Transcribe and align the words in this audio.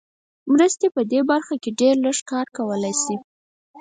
مرستې 0.53 0.87
په 0.95 1.01
دې 1.11 1.19
برخه 1.31 1.55
کې 1.63 1.69
ډېر 1.81 1.95
لږ 2.05 2.17
کار 2.31 2.45
کولای 2.57 2.93
شي. 3.01 3.15